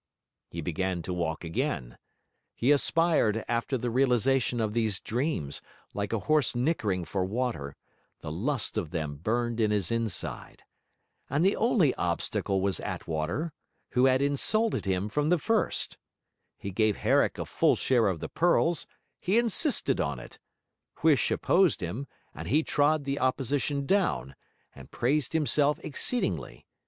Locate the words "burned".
9.17-9.59